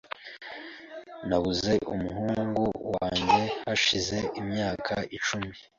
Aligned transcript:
Nabuze 1.27 1.73
umuhungu 1.93 2.63
wanjye 2.95 3.39
hashize 3.65 4.17
imyaka 4.41 4.93
icumi. 5.17 5.51